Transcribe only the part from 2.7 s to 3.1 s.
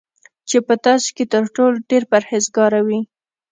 وی